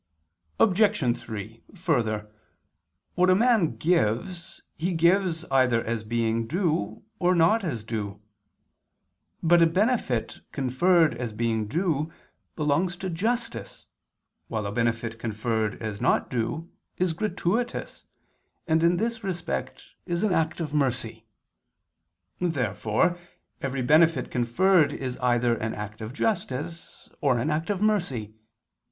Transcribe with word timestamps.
Obj. 0.59 1.15
3: 1.15 1.63
Further, 1.75 2.27
what 3.13 3.29
a 3.29 3.35
man 3.35 3.75
gives, 3.75 4.63
he 4.75 4.93
gives 4.93 5.45
either 5.51 5.83
as 5.83 6.03
being 6.03 6.47
due, 6.47 7.03
or 7.19 7.33
as 7.33 7.37
not 7.37 7.61
due. 7.85 8.19
But 9.43 9.61
a 9.61 9.67
benefit 9.67 10.39
conferred 10.51 11.13
as 11.13 11.33
being 11.33 11.67
due 11.67 12.11
belongs 12.55 12.97
to 12.97 13.11
justice 13.11 13.85
while 14.47 14.65
a 14.65 14.71
benefit 14.71 15.19
conferred 15.19 15.79
as 15.83 16.01
not 16.01 16.31
due, 16.31 16.71
is 16.97 17.13
gratuitous, 17.13 18.05
and 18.65 18.81
in 18.83 18.97
this 18.97 19.23
respect 19.23 19.83
is 20.07 20.23
an 20.23 20.33
act 20.33 20.59
of 20.59 20.73
mercy. 20.73 21.27
Therefore 22.39 23.19
every 23.61 23.83
benefit 23.83 24.31
conferred 24.31 24.93
is 24.93 25.19
either 25.19 25.53
an 25.57 25.75
act 25.75 26.01
of 26.01 26.11
justice, 26.11 27.07
or 27.21 27.37
an 27.37 27.51
act 27.51 27.69
of 27.69 27.83
mercy. 27.83 28.33